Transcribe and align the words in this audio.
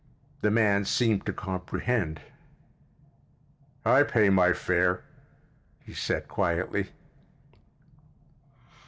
The 0.41 0.49
man 0.49 0.85
seemed 0.85 1.27
to 1.27 1.31
comprehend. 1.31 2.21
"I 3.85 4.01
pay 4.01 4.31
my 4.31 4.51
fare," 4.51 5.03
he 5.85 5.93
said 5.93 6.27
quietly. 6.27 6.89